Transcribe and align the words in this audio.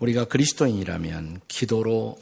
우리가 0.00 0.26
그리스도인이라면 0.26 1.40
기도로 1.48 2.18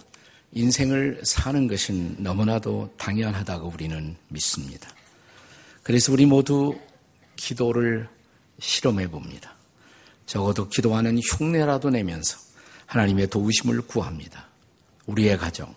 인생을 0.52 1.20
사는 1.24 1.66
것은 1.68 2.16
너무나도 2.18 2.94
당연하다고 2.96 3.68
우리는 3.68 4.16
믿습니다. 4.28 4.88
그래서 5.82 6.12
우리 6.12 6.24
모두 6.24 6.78
기도를 7.36 8.08
실험해 8.58 9.08
봅니다. 9.10 9.54
적어도 10.24 10.68
기도하는 10.68 11.18
흉내라도 11.18 11.90
내면서 11.90 12.38
하나님의 12.86 13.28
도우심을 13.28 13.82
구합니다. 13.82 14.46
우리의 15.06 15.36
가정, 15.36 15.74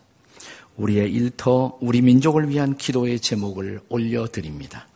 우리의 0.77 1.11
일터, 1.11 1.77
우리 1.81 2.01
민족을 2.01 2.49
위한 2.49 2.77
기도의 2.77 3.19
제목을 3.19 3.81
올려드립니다. 3.89 4.87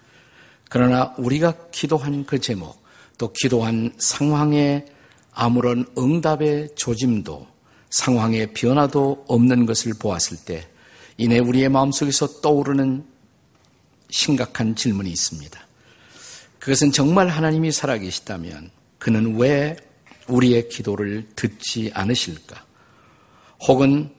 그러나 0.69 1.13
우리가 1.17 1.69
기도한 1.71 2.25
그 2.25 2.39
제목, 2.39 2.81
또 3.17 3.31
기도한 3.33 3.93
상황에 3.97 4.85
아무런 5.33 5.85
응답의 5.97 6.69
조짐도 6.75 7.47
상황의 7.89 8.53
변화도 8.53 9.25
없는 9.27 9.65
것을 9.65 9.93
보았을 9.93 10.37
때 10.45 10.67
이내 11.17 11.39
우리의 11.39 11.69
마음속에서 11.69 12.41
떠오르는 12.41 13.05
심각한 14.09 14.75
질문이 14.75 15.09
있습니다. 15.09 15.59
그것은 16.59 16.91
정말 16.91 17.27
하나님이 17.27 17.71
살아계시다면 17.71 18.71
그는 18.97 19.37
왜 19.37 19.75
우리의 20.27 20.69
기도를 20.69 21.27
듣지 21.35 21.91
않으실까? 21.93 22.63
혹은 23.67 24.09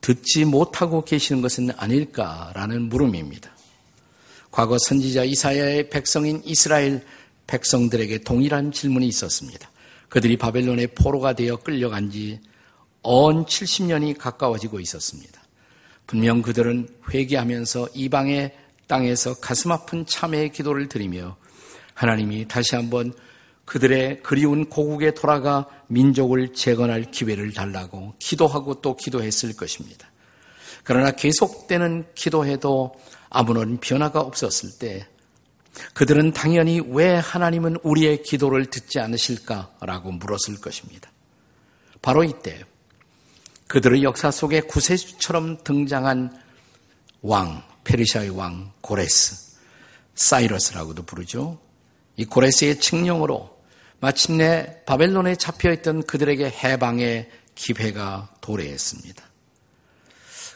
듣지 0.00 0.44
못하고 0.44 1.04
계시는 1.04 1.42
것은 1.42 1.70
아닐까라는 1.76 2.88
물음입니다. 2.88 3.50
과거 4.50 4.76
선지자 4.78 5.24
이사야의 5.24 5.90
백성인 5.90 6.42
이스라엘 6.44 7.04
백성들에게 7.46 8.18
동일한 8.18 8.72
질문이 8.72 9.06
있었습니다. 9.08 9.70
그들이 10.10 10.36
바벨론의 10.36 10.88
포로가 10.88 11.32
되어 11.32 11.56
끌려간 11.56 12.10
지 12.10 12.38
언 13.02 13.44
70년이 13.46 14.18
가까워지고 14.18 14.80
있었습니다. 14.80 15.40
분명 16.06 16.42
그들은 16.42 16.88
회개하면서 17.12 17.88
이방의 17.94 18.54
땅에서 18.86 19.34
가슴 19.34 19.72
아픈 19.72 20.04
참회의 20.04 20.50
기도를 20.50 20.88
드리며 20.88 21.36
하나님이 21.94 22.48
다시 22.48 22.74
한번 22.74 23.12
그들의 23.64 24.22
그리운 24.22 24.68
고국에 24.68 25.14
돌아가 25.14 25.66
민족을 25.86 26.52
재건할 26.52 27.10
기회를 27.10 27.52
달라고 27.52 28.14
기도하고 28.18 28.80
또 28.80 28.96
기도했을 28.96 29.54
것입니다. 29.54 30.10
그러나 30.82 31.12
계속되는 31.12 32.06
기도해도 32.14 32.94
아무런 33.28 33.78
변화가 33.78 34.20
없었을 34.20 34.78
때 34.78 35.06
그들은 35.94 36.32
당연히 36.32 36.80
왜 36.80 37.14
하나님은 37.14 37.76
우리의 37.82 38.22
기도를 38.22 38.66
듣지 38.66 38.98
않으실까라고 39.00 40.12
물었을 40.12 40.60
것입니다. 40.60 41.10
바로 42.02 42.24
이때 42.24 42.64
그들의 43.68 44.02
역사 44.02 44.30
속에 44.30 44.62
구세주처럼 44.62 45.62
등장한 45.62 46.36
왕, 47.22 47.62
페르시아의 47.84 48.30
왕 48.30 48.72
고레스, 48.80 49.58
사이러스라고도 50.14 51.04
부르죠. 51.04 51.60
이 52.16 52.24
고레스의 52.24 52.80
칙령으로 52.80 53.58
마침내 54.00 54.82
바벨론에 54.86 55.36
잡혀있던 55.36 56.04
그들에게 56.04 56.46
해방의 56.46 57.30
기회가 57.54 58.34
도래했습니다. 58.40 59.24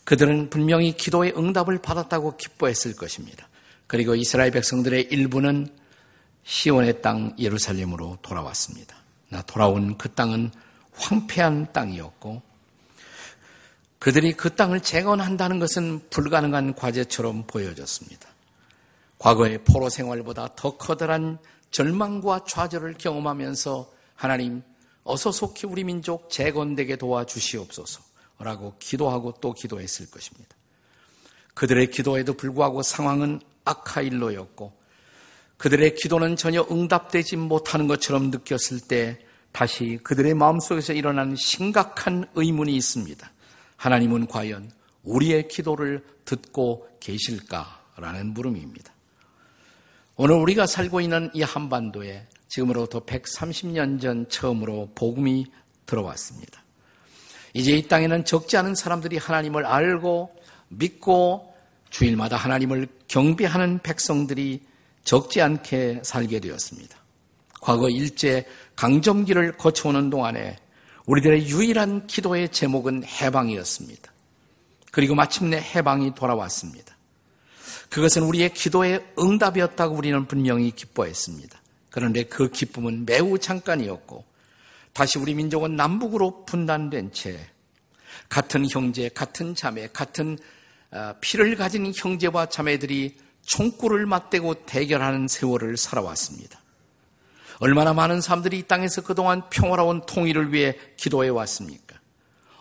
그들은 0.04 0.50
분명히 0.50 0.96
기도의 0.96 1.34
응답을 1.36 1.78
받았다고 1.78 2.36
기뻐했을 2.36 2.94
것입니다. 2.94 3.48
그리고 3.86 4.14
이스라엘 4.14 4.50
백성들의 4.50 5.08
일부는 5.10 5.68
시온의 6.44 7.02
땅 7.02 7.34
예루살렘으로 7.38 8.18
돌아왔습니다. 8.22 8.96
나 9.28 9.42
돌아온 9.42 9.96
그 9.98 10.12
땅은 10.12 10.50
황폐한 10.92 11.72
땅이었고 11.72 12.42
그들이 13.98 14.34
그 14.34 14.54
땅을 14.54 14.80
재건한다는 14.80 15.58
것은 15.58 16.08
불가능한 16.10 16.74
과제처럼 16.74 17.46
보여졌습니다. 17.46 18.28
과거의 19.18 19.64
포로 19.64 19.88
생활보다 19.88 20.50
더 20.56 20.76
커다란 20.76 21.38
절망과 21.70 22.44
좌절을 22.46 22.94
경험하면서 22.98 23.90
하나님 24.14 24.62
어서 25.02 25.32
속히 25.32 25.66
우리 25.66 25.84
민족 25.84 26.30
재건되게 26.30 26.96
도와주시옵소서라고 26.96 28.74
기도하고 28.78 29.34
또 29.40 29.52
기도했을 29.52 30.10
것입니다. 30.10 30.54
그들의 31.54 31.90
기도에도 31.90 32.34
불구하고 32.34 32.82
상황은 32.82 33.40
악하일로였고 33.64 34.72
그들의 35.56 35.94
기도는 35.94 36.36
전혀 36.36 36.66
응답되지 36.70 37.36
못하는 37.36 37.86
것처럼 37.86 38.30
느꼈을 38.30 38.80
때 38.88 39.18
다시 39.52 39.98
그들의 40.02 40.34
마음속에서 40.34 40.92
일어난 40.92 41.36
심각한 41.36 42.26
의문이 42.34 42.74
있습니다. 42.74 43.30
하나님은 43.76 44.26
과연 44.26 44.70
우리의 45.04 45.48
기도를 45.48 46.04
듣고 46.24 46.88
계실까라는 47.00 48.34
물음입니다. 48.34 48.92
오늘 50.16 50.36
우리가 50.36 50.66
살고 50.66 51.00
있는 51.00 51.30
이 51.34 51.42
한반도에 51.42 52.26
지금으로부터 52.48 53.04
130년 53.04 54.00
전 54.00 54.28
처음으로 54.28 54.90
복음이 54.94 55.46
들어왔습니다. 55.86 56.62
이제 57.52 57.72
이 57.72 57.86
땅에는 57.86 58.24
적지 58.24 58.56
않은 58.56 58.74
사람들이 58.74 59.18
하나님을 59.18 59.64
알고 59.64 60.34
믿고 60.68 61.53
주일마다 61.94 62.36
하나님을 62.36 62.88
경배하는 63.06 63.78
백성들이 63.84 64.62
적지 65.04 65.40
않게 65.40 66.00
살게 66.02 66.40
되었습니다. 66.40 66.96
과거 67.60 67.88
일제 67.88 68.44
강점기를 68.74 69.56
거쳐오는 69.56 70.10
동안에 70.10 70.56
우리들의 71.06 71.48
유일한 71.48 72.08
기도의 72.08 72.48
제목은 72.48 73.04
해방이었습니다. 73.04 74.12
그리고 74.90 75.14
마침내 75.14 75.58
해방이 75.58 76.16
돌아왔습니다. 76.16 76.96
그것은 77.90 78.22
우리의 78.24 78.52
기도의 78.52 79.06
응답이었다고 79.16 79.94
우리는 79.94 80.26
분명히 80.26 80.72
기뻐했습니다. 80.72 81.60
그런데 81.90 82.24
그 82.24 82.50
기쁨은 82.50 83.06
매우 83.06 83.38
잠깐이었고 83.38 84.24
다시 84.92 85.20
우리 85.20 85.34
민족은 85.34 85.76
남북으로 85.76 86.44
분단된 86.44 87.12
채 87.12 87.38
같은 88.28 88.68
형제, 88.68 89.08
같은 89.10 89.54
자매, 89.54 89.86
같은 89.92 90.38
어, 90.38 90.63
피를 91.20 91.56
가진 91.56 91.92
형제와 91.94 92.46
자매들이 92.46 93.16
총구를 93.42 94.06
맞대고 94.06 94.66
대결하는 94.66 95.28
세월을 95.28 95.76
살아왔습니다. 95.76 96.60
얼마나 97.60 97.92
많은 97.92 98.20
사람들이 98.20 98.58
이 98.58 98.62
땅에서 98.64 99.02
그동안 99.02 99.48
평화로운 99.50 100.02
통일을 100.06 100.52
위해 100.52 100.76
기도해 100.96 101.28
왔습니까? 101.28 101.98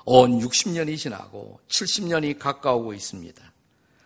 온 0.05 0.39
60년이 0.39 0.97
지나고 0.97 1.59
70년이 1.69 2.37
가까우고 2.37 2.93
있습니다. 2.93 3.41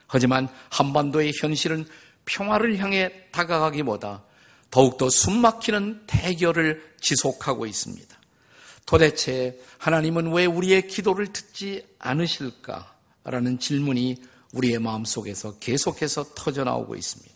하지만 0.08 0.48
한반도의 0.70 1.34
현실은 1.40 1.86
평화를 2.26 2.78
향해 2.78 3.12
다가가기보다 3.32 4.24
더욱더 4.70 5.10
숨막히는 5.10 6.04
대결을 6.08 6.96
지속하고 7.00 7.66
있습니다. 7.66 8.16
도대체 8.86 9.60
하나님은 9.80 10.32
왜 10.32 10.46
우리의 10.46 10.88
기도를 10.88 11.34
듣지 11.34 11.86
않으실까 12.00 12.97
라는 13.28 13.60
질문이 13.60 14.18
우리의 14.54 14.80
마음 14.80 15.06
속에서 15.06 15.58
계속해서 15.60 16.34
터져나오고 16.36 16.96
있습니다. 16.96 17.36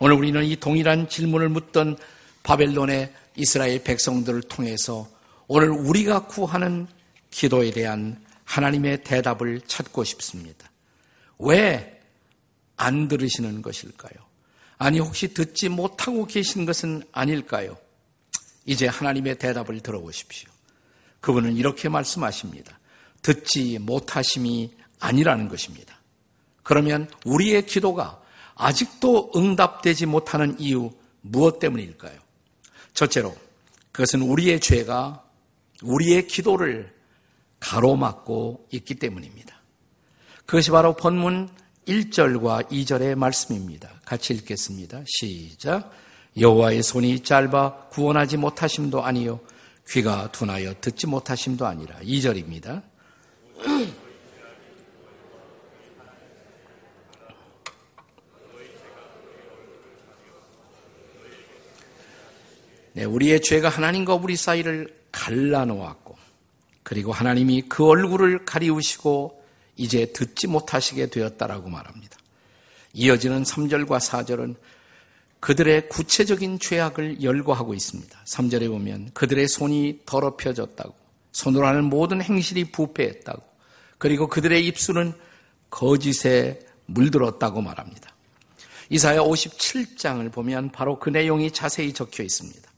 오늘 0.00 0.16
우리는 0.16 0.44
이 0.44 0.56
동일한 0.56 1.08
질문을 1.08 1.48
묻던 1.48 1.96
바벨론의 2.42 3.12
이스라엘 3.36 3.82
백성들을 3.82 4.42
통해서 4.42 5.08
오늘 5.46 5.70
우리가 5.70 6.26
구하는 6.26 6.86
기도에 7.30 7.70
대한 7.70 8.20
하나님의 8.44 9.04
대답을 9.04 9.60
찾고 9.66 10.04
싶습니다. 10.04 10.70
왜 11.38 11.92
안 12.82 13.06
들으시는 13.06 13.62
것일까요? 13.62 14.12
아니, 14.78 14.98
혹시 14.98 15.32
듣지 15.32 15.68
못하고 15.68 16.26
계신 16.26 16.66
것은 16.66 17.04
아닐까요? 17.12 17.76
이제 18.66 18.88
하나님의 18.88 19.38
대답을 19.38 19.80
들어보십시오. 19.80 20.50
그분은 21.20 21.56
이렇게 21.56 21.88
말씀하십니다. 21.88 22.80
듣지 23.22 23.78
못하심이 23.78 24.74
아니라는 25.02 25.48
것입니다. 25.48 25.96
그러면 26.62 27.08
우리의 27.26 27.66
기도가 27.66 28.20
아직도 28.54 29.32
응답되지 29.34 30.06
못하는 30.06 30.58
이유 30.58 30.90
무엇 31.20 31.58
때문일까요? 31.58 32.18
첫째로 32.94 33.36
그것은 33.90 34.22
우리의 34.22 34.60
죄가 34.60 35.24
우리의 35.82 36.28
기도를 36.28 36.94
가로막고 37.58 38.68
있기 38.70 38.94
때문입니다. 38.94 39.54
그것이 40.46 40.70
바로 40.70 40.94
본문 40.94 41.48
1절과 41.86 42.70
2절의 42.70 43.16
말씀입니다. 43.16 43.90
같이 44.04 44.34
읽겠습니다. 44.34 45.02
시작. 45.06 45.90
여호와의 46.38 46.82
손이 46.82 47.20
짧아 47.20 47.88
구원하지 47.90 48.38
못하심도 48.38 49.04
아니요 49.04 49.40
귀가 49.88 50.30
둔하여 50.32 50.74
듣지 50.80 51.06
못하심도 51.06 51.66
아니라 51.66 51.96
2절입니다. 52.00 52.82
네, 62.94 63.04
우리의 63.04 63.40
죄가 63.40 63.68
하나님과 63.68 64.14
우리 64.14 64.36
사이를 64.36 64.94
갈라놓았고 65.12 66.16
그리고 66.82 67.12
하나님이 67.12 67.62
그 67.62 67.86
얼굴을 67.86 68.44
가리우시고 68.44 69.42
이제 69.76 70.12
듣지 70.12 70.46
못하시게 70.46 71.06
되었다라고 71.06 71.70
말합니다. 71.70 72.16
이어지는 72.92 73.44
3절과 73.44 73.98
4절은 73.98 74.56
그들의 75.40 75.88
구체적인 75.88 76.58
죄악을 76.58 77.22
열거하고 77.22 77.74
있습니다. 77.74 78.16
3절에 78.24 78.68
보면 78.68 79.10
그들의 79.14 79.48
손이 79.48 80.00
더럽혀졌다고 80.04 80.94
손으로 81.32 81.66
하는 81.66 81.84
모든 81.84 82.22
행실이 82.22 82.70
부패했다고 82.70 83.42
그리고 83.98 84.28
그들의 84.28 84.66
입술은 84.66 85.14
거짓에 85.70 86.60
물들었다고 86.86 87.62
말합니다. 87.62 88.14
이사야 88.90 89.20
57장을 89.20 90.30
보면 90.30 90.70
바로 90.70 90.98
그 90.98 91.08
내용이 91.08 91.50
자세히 91.50 91.92
적혀 91.94 92.22
있습니다. 92.22 92.71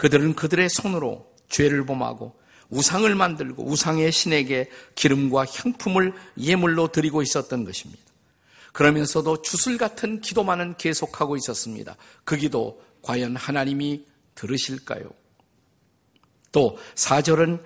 그들은 0.00 0.34
그들의 0.34 0.70
손으로 0.70 1.30
죄를 1.50 1.84
범하고 1.84 2.34
우상을 2.70 3.14
만들고 3.14 3.66
우상의 3.66 4.10
신에게 4.10 4.70
기름과 4.94 5.44
향품을 5.44 6.14
예물로 6.38 6.88
드리고 6.88 7.20
있었던 7.20 7.66
것입니다. 7.66 8.02
그러면서도 8.72 9.42
주술 9.42 9.76
같은 9.76 10.22
기도만은 10.22 10.78
계속하고 10.78 11.36
있었습니다. 11.36 11.96
그 12.24 12.38
기도 12.38 12.82
과연 13.02 13.36
하나님이 13.36 14.06
들으실까요? 14.36 15.10
또 16.50 16.78
4절은 16.94 17.62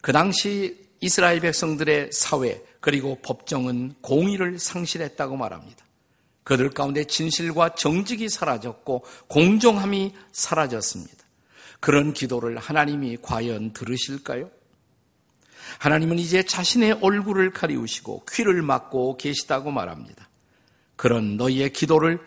그 0.00 0.10
당시 0.10 0.84
이스라엘 1.00 1.38
백성들의 1.38 2.10
사회 2.12 2.60
그리고 2.80 3.20
법정은 3.22 3.94
공의를 4.00 4.58
상실했다고 4.58 5.36
말합니다. 5.36 5.84
그들 6.42 6.70
가운데 6.70 7.04
진실과 7.04 7.76
정직이 7.76 8.28
사라졌고 8.28 9.04
공정함이 9.28 10.12
사라졌습니다. 10.32 11.17
그런 11.80 12.12
기도를 12.12 12.58
하나님이 12.58 13.18
과연 13.22 13.72
들으실까요? 13.72 14.50
하나님은 15.78 16.18
이제 16.18 16.42
자신의 16.42 16.98
얼굴을 17.02 17.52
가리우시고 17.52 18.24
귀를 18.32 18.62
막고 18.62 19.16
계시다고 19.16 19.70
말합니다. 19.70 20.28
그런 20.96 21.36
너희의 21.36 21.72
기도를 21.72 22.18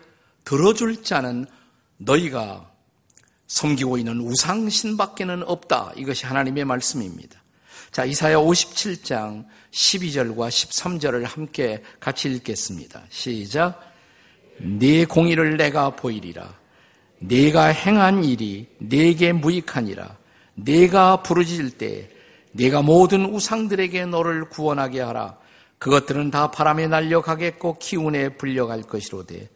들어줄 0.44 1.04
자는 1.04 1.46
너희가 1.98 2.72
섬기고 3.48 3.98
있는 3.98 4.22
우상신밖에는 4.22 5.44
없다. 5.44 5.94
이것이 5.98 6.26
하나님의 6.26 6.64
말씀입니다. 6.66 7.42
자, 7.92 8.06
이사야 8.06 8.38
57장 8.38 9.46
12절과 9.72 10.48
13절을 10.48 11.26
함께 11.26 11.84
같이 12.00 12.32
읽겠습니다. 12.32 13.04
시작. 13.10 13.82
네 14.60 15.04
공의를 15.04 15.58
내가 15.58 15.96
보이리라. 15.96 16.61
네가 17.22 17.66
행한 17.68 18.24
일이 18.24 18.68
네게 18.80 19.34
무익하니라. 19.34 20.18
네가 20.56 21.24
부르짖을 21.24 21.72
때 21.72 22.10
네가 22.52 22.82
모든 22.82 23.26
우상들에게 23.26 24.06
너를 24.08 24.50
구원하게 24.50 25.02
하라. 25.02 25.38
그것들은 25.78 26.32
다 26.32 26.52
바람에 26.52 26.88
날려가겠고 26.88 27.78
기운에 27.80 28.38
불려갈 28.38 28.82
것이로되 28.82 29.50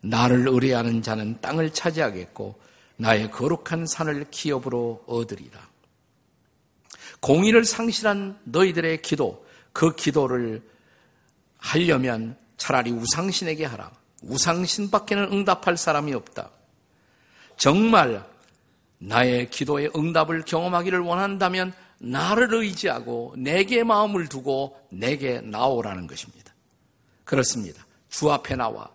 나를 0.00 0.48
의뢰하는 0.48 1.02
자는 1.02 1.40
땅을 1.40 1.72
차지하겠고 1.72 2.58
나의 2.96 3.30
거룩한 3.30 3.86
산을 3.86 4.26
기업으로 4.30 5.04
얻으리라. 5.06 5.58
공의를 7.20 7.64
상실한 7.64 8.38
너희들의 8.44 9.02
기도, 9.02 9.44
그 9.72 9.94
기도를 9.94 10.62
하려면 11.58 12.36
차라리 12.56 12.90
우상신에게 12.90 13.66
하라. 13.66 13.90
우상신밖에는 14.22 15.32
응답할 15.32 15.76
사람이 15.76 16.14
없다. 16.14 16.50
정말 17.60 18.24
나의 18.96 19.50
기도의 19.50 19.90
응답을 19.94 20.46
경험하기를 20.46 21.00
원한다면 21.00 21.74
나를 21.98 22.54
의지하고 22.54 23.34
내게 23.36 23.84
마음을 23.84 24.28
두고 24.28 24.80
내게 24.88 25.42
나오라는 25.42 26.06
것입니다. 26.06 26.54
그렇습니다. 27.24 27.84
주 28.08 28.32
앞에 28.32 28.56
나와 28.56 28.88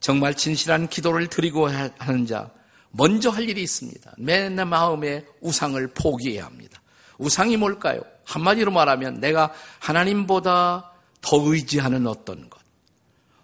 정말 0.00 0.34
진실한 0.34 0.88
기도를 0.88 1.28
드리고 1.28 1.68
하는 1.68 2.26
자 2.26 2.50
먼저 2.90 3.30
할 3.30 3.48
일이 3.48 3.62
있습니다. 3.62 4.14
내 4.18 4.48
마음의 4.48 5.24
우상을 5.40 5.86
포기해야 5.94 6.46
합니다. 6.46 6.82
우상이 7.16 7.56
뭘까요? 7.56 8.00
한마디로 8.24 8.72
말하면 8.72 9.20
내가 9.20 9.52
하나님보다 9.78 10.90
더 11.20 11.36
의지하는 11.44 12.08
어떤 12.08 12.50
것, 12.50 12.58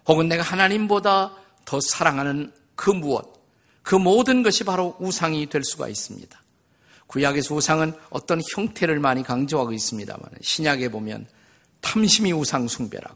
혹은 0.07 0.27
내가 0.27 0.43
하나님보다 0.43 1.31
더 1.63 1.79
사랑하는 1.79 2.51
그 2.75 2.89
무엇, 2.89 3.36
그 3.87 3.95
모든 3.95 4.43
것이 4.43 4.65
바로 4.65 4.97
우상이 4.99 5.45
될 5.45 5.63
수가 5.63 5.87
있습니다. 5.87 6.43
구약에서 7.07 7.55
우상은 7.55 7.93
어떤 8.09 8.41
형태를 8.53 8.99
많이 8.99 9.23
강조하고 9.23 9.71
있습니다만 9.71 10.23
신약에 10.41 10.89
보면 10.89 11.25
탐심이 11.79 12.33
우상 12.33 12.67
숭배라고 12.67 13.15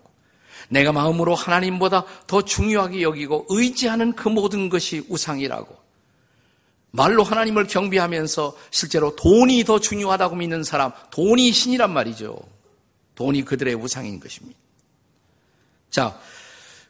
내가 0.69 0.93
마음으로 0.93 1.35
하나님보다 1.35 2.05
더 2.25 2.43
중요하게 2.43 3.01
여기고 3.01 3.47
의지하는 3.49 4.13
그 4.13 4.29
모든 4.29 4.69
것이 4.69 5.05
우상이라고 5.09 5.77
말로 6.91 7.25
하나님을 7.25 7.67
경배하면서 7.67 8.55
실제로 8.71 9.13
돈이 9.17 9.65
더 9.65 9.77
중요하다고 9.77 10.37
믿는 10.37 10.63
사람 10.63 10.93
돈이 11.09 11.51
신이란 11.51 11.91
말이죠. 11.91 12.39
돈이 13.15 13.43
그들의 13.43 13.73
우상인 13.73 14.21
것입니다. 14.21 14.57
자, 15.89 16.17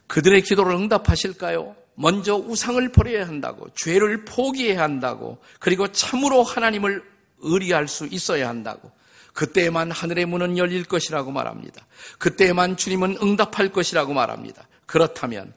그들의 0.06 0.44
기도를 0.44 0.76
응답하실까요? 0.76 1.82
먼저 2.02 2.36
우상을 2.36 2.92
버려야 2.92 3.28
한다고, 3.28 3.68
죄를 3.76 4.26
포기해야 4.26 4.82
한다고, 4.82 5.38
그리고 5.60 5.92
참으로 5.92 6.42
하나님을 6.42 7.04
의리할 7.42 7.88
수 7.88 8.08
있어야 8.08 8.50
한다고. 8.50 8.92
그때에만 9.34 9.92
하늘의 9.92 10.26
문은 10.26 10.58
열릴 10.58 10.84
것이라고 10.84 11.32
말합니다. 11.32 11.86
그때에만 12.18 12.76
주님은 12.76 13.18
응답할 13.22 13.72
것이라고 13.72 14.14
말합니다. 14.14 14.68
그렇다면 14.86 15.54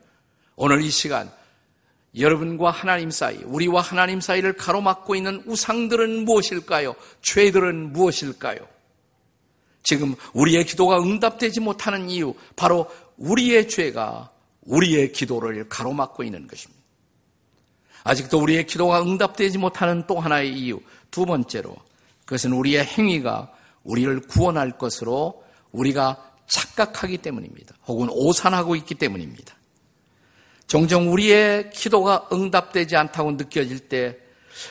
오늘 0.55 0.82
이 0.82 0.91
시간 0.91 1.32
여러분과 2.17 2.70
하나님 2.70 3.11
사이, 3.11 3.38
우리와 3.38 3.81
하나님 3.81 4.20
사이를 4.20 4.52
가로막고 4.52 5.17
있는 5.17 5.43
우상들은 5.47 6.25
무엇일까요? 6.25 6.94
죄들은 7.23 7.93
무엇일까요? 7.93 8.58
지금 9.82 10.14
우리의 10.35 10.64
기도가 10.67 10.99
응답되지 10.99 11.61
못하는 11.61 12.08
이유, 12.08 12.35
바로 12.55 12.88
우리의 13.17 13.69
죄가 13.69 14.31
우리의 14.66 15.12
기도를 15.12 15.69
가로막고 15.69 16.22
있는 16.22 16.46
것입니다. 16.46 16.82
아직도 18.05 18.38
우리의 18.38 18.66
기도가 18.66 19.02
응답되지 19.02 19.58
못하는 19.58 20.06
또 20.06 20.21
하나의 20.21 20.52
이유, 20.52 20.80
두 21.11 21.25
번째로 21.25 21.75
그것은 22.25 22.52
우리의 22.52 22.85
행위가 22.85 23.50
우리를 23.83 24.21
구원할 24.23 24.76
것으로 24.78 25.42
우리가 25.73 26.33
착각하기 26.47 27.18
때문입니다. 27.18 27.75
혹은 27.87 28.09
오산하고 28.11 28.76
있기 28.76 28.94
때문입니다. 28.94 29.54
종종 30.66 31.12
우리의 31.12 31.71
기도가 31.71 32.28
응답되지 32.33 32.97
않다고 32.97 33.33
느껴질 33.33 33.80
때 33.88 34.18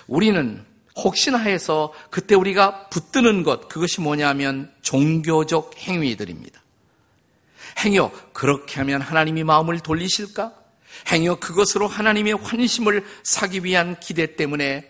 우리는 0.07 0.63
혹시나 0.95 1.37
해서 1.39 1.93
그때 2.09 2.35
우리가 2.35 2.89
붙드는 2.89 3.43
것, 3.43 3.67
그것이 3.67 4.01
뭐냐면 4.01 4.71
종교적 4.81 5.77
행위들입니다. 5.77 6.62
행여 7.79 8.11
그렇게 8.33 8.79
하면 8.79 9.01
하나님이 9.01 9.43
마음을 9.43 9.79
돌리실까? 9.79 10.53
행여 11.11 11.39
그것으로 11.39 11.87
하나님의 11.87 12.33
환심을 12.33 13.05
사기 13.23 13.63
위한 13.63 13.99
기대 13.99 14.35
때문에 14.35 14.89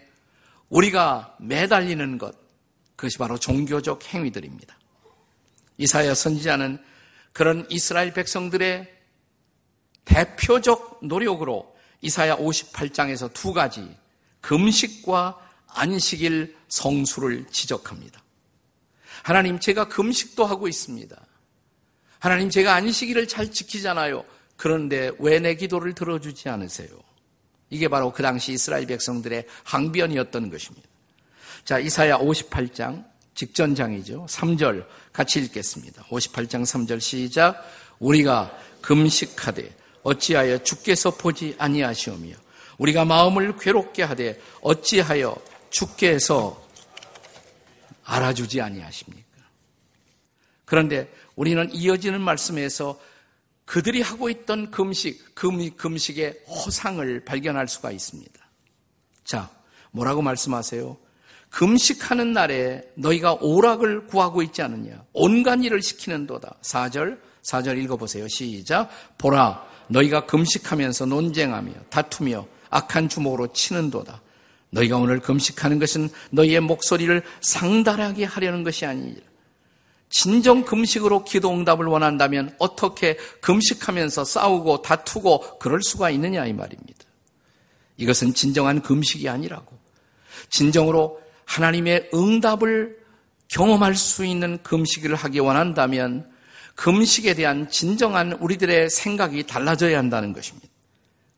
우리가 0.69 1.35
매달리는 1.39 2.17
것, 2.17 2.35
그것이 2.95 3.17
바로 3.17 3.37
종교적 3.37 4.13
행위들입니다. 4.13 4.77
이사야 5.77 6.13
선지자는 6.13 6.83
그런 7.31 7.65
이스라엘 7.69 8.13
백성들의 8.13 8.91
대표적 10.05 10.99
노력으로 11.03 11.75
이사야 12.01 12.37
58장에서 12.37 13.31
두 13.33 13.53
가지 13.53 13.95
금식과 14.41 15.39
안식일 15.67 16.55
성수를 16.67 17.45
지적합니다. 17.49 18.21
하나님, 19.23 19.59
제가 19.59 19.87
금식도 19.87 20.45
하고 20.45 20.67
있습니다. 20.67 21.15
하나님 22.23 22.49
제가 22.49 22.73
안식일을 22.75 23.27
잘 23.27 23.51
지키잖아요. 23.51 24.23
그런데 24.55 25.11
왜 25.19 25.41
내 25.41 25.55
기도를 25.55 25.93
들어주지 25.93 26.47
않으세요? 26.47 26.87
이게 27.69 27.89
바로 27.89 28.13
그 28.13 28.23
당시 28.23 28.53
이스라엘 28.53 28.85
백성들의 28.85 29.45
항변이었던 29.65 30.49
것입니다. 30.49 30.87
자, 31.65 31.79
이사야 31.79 32.19
58장 32.19 33.03
직전장이죠. 33.35 34.27
3절 34.29 34.85
같이 35.11 35.39
읽겠습니다. 35.41 36.01
58장 36.03 36.61
3절 36.61 37.01
시작. 37.01 37.61
우리가 37.99 38.57
금식하되 38.81 39.75
어찌하여 40.03 40.63
주께서 40.63 41.11
보지 41.11 41.57
아니하시오며 41.57 42.35
우리가 42.77 43.03
마음을 43.03 43.57
괴롭게 43.57 44.03
하되 44.03 44.39
어찌하여 44.61 45.35
주께서 45.71 46.65
알아주지 48.05 48.61
아니하십니까? 48.61 49.27
그런데 50.63 51.11
우리는 51.35 51.69
이어지는 51.73 52.21
말씀에서 52.21 52.99
그들이 53.65 54.01
하고 54.01 54.29
있던 54.29 54.71
금식, 54.71 55.35
금, 55.35 55.75
금식의 55.75 56.41
허상을 56.47 57.25
발견할 57.25 57.67
수가 57.67 57.91
있습니다. 57.91 58.31
자, 59.23 59.49
뭐라고 59.91 60.21
말씀하세요? 60.21 60.97
금식하는 61.49 62.33
날에 62.33 62.81
너희가 62.95 63.37
오락을 63.39 64.07
구하고 64.07 64.41
있지 64.41 64.61
않느냐. 64.61 65.05
온갖 65.13 65.63
일을 65.63 65.81
시키는도다. 65.81 66.55
4절, 66.61 67.19
4절 67.43 67.77
읽어보세요. 67.83 68.27
시작. 68.27 68.89
보라, 69.17 69.63
너희가 69.87 70.25
금식하면서 70.25 71.05
논쟁하며 71.05 71.71
다투며 71.89 72.47
악한 72.69 73.07
주먹으로 73.07 73.53
치는도다. 73.53 74.21
너희가 74.71 74.97
오늘 74.97 75.19
금식하는 75.19 75.77
것은 75.77 76.09
너희의 76.31 76.59
목소리를 76.61 77.21
상달하게 77.41 78.25
하려는 78.25 78.63
것이 78.63 78.85
아니니라. 78.85 79.21
진정 80.13 80.63
금식으로 80.63 81.23
기도 81.23 81.51
응답을 81.51 81.87
원한다면 81.87 82.55
어떻게 82.59 83.17
금식하면서 83.41 84.25
싸우고 84.25 84.83
다투고 84.83 85.57
그럴 85.57 85.81
수가 85.81 86.11
있느냐 86.11 86.45
이 86.45 86.53
말입니다. 86.53 86.99
이것은 87.97 88.35
진정한 88.35 88.83
금식이 88.83 89.27
아니라고. 89.27 89.75
진정으로 90.51 91.19
하나님의 91.45 92.11
응답을 92.13 92.99
경험할 93.47 93.95
수 93.95 94.23
있는 94.23 94.61
금식을 94.61 95.15
하기 95.15 95.39
원한다면 95.39 96.31
금식에 96.75 97.33
대한 97.33 97.67
진정한 97.71 98.33
우리들의 98.33 98.91
생각이 98.91 99.47
달라져야 99.47 99.97
한다는 99.97 100.31
것입니다. 100.31 100.67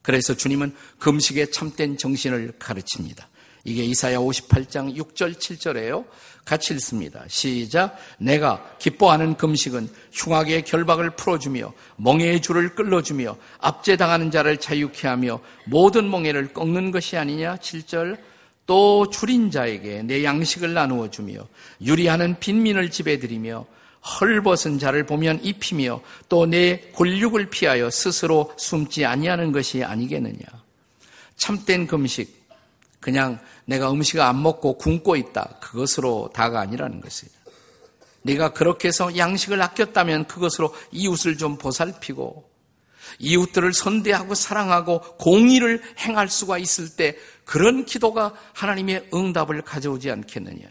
그래서 0.01 0.35
주님은 0.35 0.75
금식의 0.99 1.51
참된 1.53 1.97
정신을 1.97 2.55
가르칩니다. 2.59 3.29
이게 3.63 3.83
이사야 3.85 4.17
58장 4.17 4.95
6절 4.95 5.35
7절에요. 5.39 6.05
같이 6.45 6.73
읽습니다. 6.75 7.23
시작. 7.27 7.97
내가 8.19 8.63
기뻐하는 8.77 9.35
금식은 9.35 9.89
흉악의 10.13 10.63
결박을 10.63 11.09
풀어주며 11.11 11.73
멍해의 11.97 12.41
줄을 12.41 12.75
끌어주며 12.75 13.35
압제당하는 13.59 14.29
자를 14.29 14.57
자유케 14.57 15.07
하며 15.07 15.39
모든 15.65 16.09
멍해를 16.09 16.53
꺾는 16.53 16.91
것이 16.91 17.17
아니냐. 17.17 17.57
7절. 17.57 18.17
또 18.67 19.09
줄인 19.09 19.51
자에게 19.51 20.03
내 20.03 20.23
양식을 20.23 20.73
나누어 20.73 21.09
주며 21.09 21.47
유리하는 21.81 22.39
빈민을 22.39 22.89
집에 22.89 23.19
들이며 23.19 23.65
헐벗은 24.19 24.79
자를 24.79 25.05
보면 25.05 25.39
입히며 25.43 26.01
또내 26.29 26.91
골육을 26.93 27.49
피하여 27.49 27.89
스스로 27.89 28.53
숨지 28.57 29.05
아니하는 29.05 29.51
것이 29.51 29.83
아니겠느냐. 29.83 30.45
참된 31.37 31.85
금식, 31.85 32.34
그냥 33.05 33.37
내가 33.65 33.91
음식을 33.91 34.19
안 34.19 34.41
먹고 34.41 34.79
굶고 34.79 35.15
있다. 35.15 35.59
그것으로 35.61 36.31
다가 36.33 36.61
아니라는 36.61 37.01
것이에요. 37.01 37.31
내가 38.23 38.51
그렇게 38.51 38.87
해서 38.87 39.15
양식을 39.15 39.61
아꼈다면 39.61 40.25
그것으로 40.25 40.73
이웃을 40.91 41.37
좀 41.37 41.59
보살피고 41.59 42.49
이웃들을 43.19 43.73
선대하고 43.73 44.33
사랑하고 44.33 45.01
공의를 45.17 45.83
행할 45.99 46.29
수가 46.29 46.57
있을 46.57 46.95
때 46.95 47.15
그런 47.43 47.85
기도가 47.85 48.33
하나님의 48.53 49.09
응답을 49.13 49.61
가져오지 49.61 50.09
않겠느냐. 50.09 50.65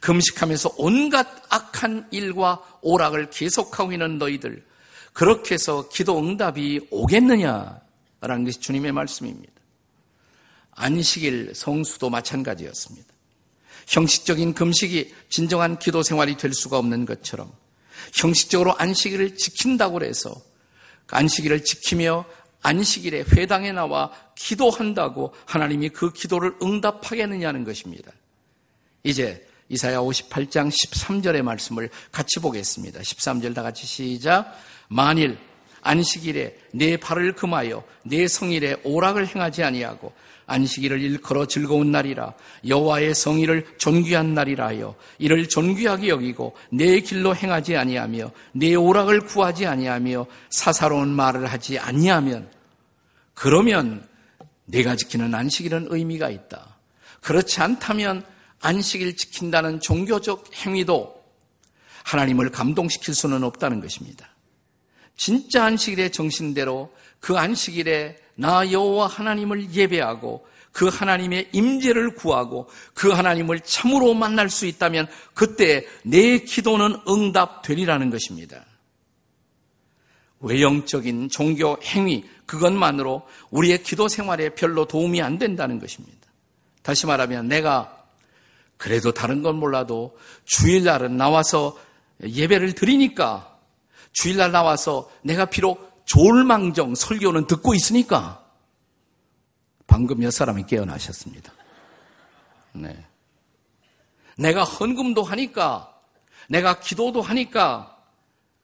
금식하면서 0.00 0.74
온갖 0.76 1.26
악한 1.48 2.08
일과 2.10 2.62
오락을 2.82 3.30
계속하고 3.30 3.92
있는 3.92 4.18
너희들, 4.18 4.62
그렇게 5.14 5.54
해서 5.54 5.88
기도 5.88 6.18
응답이 6.18 6.88
오겠느냐라는 6.90 8.44
것이 8.44 8.60
주님의 8.60 8.92
말씀입니다. 8.92 9.59
안식일 10.80 11.52
성수도 11.54 12.10
마찬가지였습니다. 12.10 13.08
형식적인 13.86 14.54
금식이 14.54 15.14
진정한 15.28 15.78
기도 15.78 16.02
생활이 16.02 16.36
될 16.36 16.52
수가 16.52 16.78
없는 16.78 17.06
것처럼 17.06 17.52
형식적으로 18.14 18.76
안식일을 18.78 19.36
지킨다고 19.36 20.02
해서 20.02 20.34
안식일을 21.08 21.64
지키며 21.64 22.24
안식일에 22.62 23.24
회당에 23.32 23.72
나와 23.72 24.12
기도한다고 24.36 25.34
하나님이 25.46 25.90
그 25.90 26.12
기도를 26.12 26.54
응답하겠느냐는 26.62 27.64
것입니다. 27.64 28.12
이제 29.02 29.46
이사야 29.68 29.98
58장 30.00 30.70
13절의 30.70 31.42
말씀을 31.42 31.90
같이 32.10 32.40
보겠습니다. 32.40 33.00
13절 33.00 33.54
다 33.54 33.62
같이 33.62 33.86
시작. 33.86 34.56
만일 34.88 35.38
안식일에 35.82 36.58
내 36.72 36.96
발을 36.96 37.34
금하여 37.34 37.82
내 38.04 38.28
성일에 38.28 38.76
오락을 38.84 39.26
행하지 39.26 39.62
아니하고 39.62 40.12
안식일을 40.50 41.00
일컬어 41.00 41.46
즐거운 41.46 41.92
날이라 41.92 42.34
여호와의 42.66 43.14
성의를 43.14 43.66
존귀한 43.78 44.34
날이라 44.34 44.66
하여 44.66 44.96
이를 45.18 45.48
존귀하게 45.48 46.08
여기고 46.08 46.56
내 46.70 47.00
길로 47.00 47.34
행하지 47.34 47.76
아니하며 47.76 48.32
내 48.52 48.74
오락을 48.74 49.20
구하지 49.20 49.66
아니하며 49.66 50.26
사사로운 50.50 51.08
말을 51.08 51.46
하지 51.46 51.78
아니하면 51.78 52.50
그러면 53.34 54.06
내가 54.66 54.96
지키는 54.96 55.34
안식일은 55.34 55.86
의미가 55.90 56.30
있다. 56.30 56.76
그렇지 57.22 57.60
않다면 57.60 58.24
안식일 58.60 59.16
지킨다는 59.16 59.80
종교적 59.80 60.50
행위도 60.54 61.20
하나님을 62.04 62.50
감동시킬 62.50 63.14
수는 63.14 63.44
없다는 63.44 63.80
것입니다. 63.80 64.34
진짜 65.16 65.64
안식일의 65.64 66.12
정신대로 66.12 66.92
그 67.20 67.36
안식일에 67.36 68.16
나 68.40 68.72
여호와 68.72 69.06
하나님을 69.06 69.74
예배하고 69.74 70.46
그 70.72 70.88
하나님의 70.88 71.50
임재를 71.52 72.14
구하고 72.14 72.70
그 72.94 73.10
하나님을 73.10 73.60
참으로 73.60 74.14
만날 74.14 74.48
수 74.48 74.64
있다면 74.64 75.08
그때 75.34 75.86
내 76.04 76.38
기도는 76.38 76.96
응답되리라는 77.06 78.08
것입니다. 78.08 78.64
외형적인 80.40 81.28
종교 81.28 81.76
행위 81.82 82.24
그것만으로 82.46 83.26
우리의 83.50 83.82
기도 83.82 84.08
생활에 84.08 84.54
별로 84.54 84.86
도움이 84.86 85.20
안 85.20 85.38
된다는 85.38 85.78
것입니다. 85.78 86.16
다시 86.82 87.04
말하면 87.04 87.46
내가 87.46 88.04
그래도 88.78 89.12
다른 89.12 89.42
건 89.42 89.56
몰라도 89.56 90.16
주일날은 90.46 91.18
나와서 91.18 91.78
예배를 92.22 92.72
드리니까 92.74 93.58
주일날 94.12 94.50
나와서 94.50 95.10
내가 95.22 95.44
비록 95.44 95.89
졸망정 96.10 96.96
설교는 96.96 97.46
듣고 97.46 97.72
있으니까 97.72 98.44
방금 99.86 100.18
몇 100.18 100.32
사람이 100.32 100.64
깨어나셨습니다. 100.66 101.52
네. 102.72 103.06
내가 104.36 104.64
헌금도 104.64 105.22
하니까 105.22 105.94
내가 106.48 106.80
기도도 106.80 107.22
하니까 107.22 107.96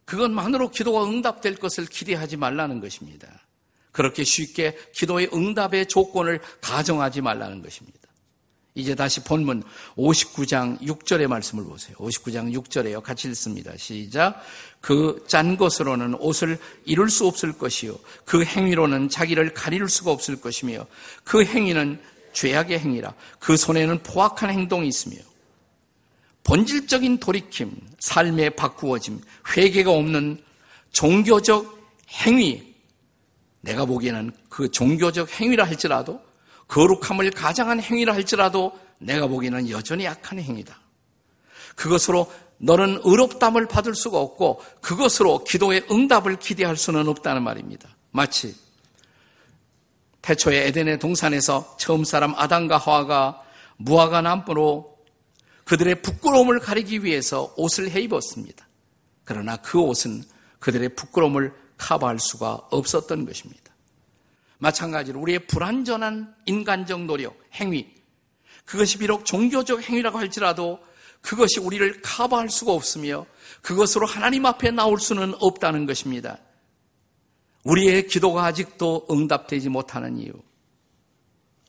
그것만으로 0.07 0.71
기도가 0.71 1.05
응답될 1.05 1.57
것을 1.57 1.87
기대하지 1.87 2.37
말라는 2.37 2.81
것입니다. 2.81 3.29
그렇게 3.93 4.25
쉽게 4.25 4.77
기도의 4.93 5.31
응답의 5.33 5.87
조건을 5.87 6.41
가정하지 6.61 7.21
말라는 7.21 7.63
것입니다. 7.63 7.96
이제 8.77 8.95
다시 8.95 9.25
본문 9.25 9.65
59장 9.97 10.81
6절의 10.83 11.27
말씀을 11.27 11.65
보세요. 11.65 11.97
59장 11.97 12.53
6절에요. 12.55 13.03
같이 13.03 13.27
읽습니다. 13.29 13.73
시작. 13.77 14.41
그 14.81 15.25
짠 15.27 15.57
것으로는 15.57 16.15
옷을 16.15 16.59
이룰 16.85 17.11
수 17.11 17.27
없을 17.27 17.53
것이요. 17.53 17.99
그 18.25 18.45
행위로는 18.45 19.09
자기를 19.09 19.55
가릴 19.55 19.89
수가 19.89 20.13
없을 20.13 20.41
것이며 20.41 20.87
그 21.25 21.43
행위는 21.45 22.01
죄악의 22.35 22.79
행위라. 22.79 23.15
그 23.39 23.57
손에는 23.57 24.03
포악한 24.03 24.51
행동이 24.51 24.87
있으며 24.89 25.17
본질적인 26.45 27.19
돌이킴, 27.19 27.81
삶의 27.99 28.57
바꾸어짐, 28.57 29.21
회개가 29.57 29.91
없는 29.91 30.41
종교적 30.93 31.77
행위, 32.11 32.75
내가 33.63 33.85
보기에는 33.87 34.31
그 34.49 34.71
종교적 34.71 35.41
행위라 35.41 35.65
할지라도 35.65 36.26
거룩함을 36.69 37.31
가장한 37.31 37.81
행위라 37.81 38.15
할지라도 38.15 38.73
내가 38.99 39.27
보기에는 39.27 39.71
여전히 39.71 40.05
약한 40.05 40.39
행위다. 40.39 40.81
그것으로 41.75 42.31
너는 42.59 43.01
의롭담을 43.05 43.69
받을 43.69 43.95
수가 43.95 44.19
없고 44.19 44.63
그것으로 44.81 45.45
기도의 45.45 45.87
응답을 45.91 46.37
기대할 46.39 46.77
수는 46.77 47.07
없다는 47.09 47.43
말입니다. 47.43 47.89
마치 48.11 48.57
태초의 50.23 50.69
에덴의 50.69 50.99
동산에서 50.99 51.77
처음 51.79 52.05
사람 52.05 52.35
아담과 52.35 52.79
하와가 52.79 53.43
무화과 53.77 54.23
나무로 54.23 54.97
그들의 55.65 56.03
부끄러움을 56.03 56.61
가리기 56.61 57.05
위해서 57.05 57.53
옷을 57.57 57.91
해 57.91 58.01
입었습니다. 58.01 58.67
그러나 59.25 59.57
그 59.57 59.79
옷은 59.81 60.25
그들의 60.59 60.91
부끄러움을 60.91 61.53
커버할 61.77 62.19
수가 62.19 62.55
없었던 62.71 63.27
것입니다. 63.27 63.66
마찬가지로 64.59 65.21
우리의 65.21 65.47
불완전한 65.47 66.35
인간적 66.47 67.05
노력, 67.05 67.39
행위, 67.55 67.95
그것이 68.65 68.99
비록 68.99 69.25
종교적 69.25 69.83
행위라고 69.83 70.19
할지라도 70.19 70.81
그것이 71.21 71.61
우리를 71.61 72.03
커버할 72.03 72.49
수가 72.51 72.73
없으며 72.73 73.27
그것으로 73.63 74.07
하나님 74.07 74.47
앞에 74.47 74.71
나올 74.71 74.99
수는 74.99 75.35
없다는 75.41 75.87
것입니다. 75.87 76.39
우리의 77.65 78.07
기도가 78.07 78.45
아직도 78.45 79.07
응답되지 79.11 79.69
못하는 79.69 80.19
이유. 80.19 80.33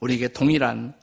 우리에게 0.00 0.28
동일한 0.28 0.94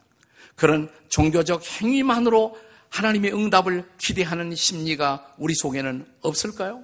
그런 0.55 0.89
종교적 1.09 1.63
행위만으로 1.81 2.57
하나님의 2.89 3.33
응답을 3.33 3.89
기대하는 3.97 4.55
심리가 4.55 5.33
우리 5.37 5.53
속에는 5.53 6.05
없을까요? 6.21 6.83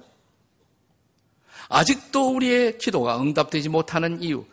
아직도 1.70 2.34
우리의 2.34 2.76
기도가 2.76 3.18
응답되지 3.18 3.70
못하는 3.70 4.22
이유. 4.22 4.44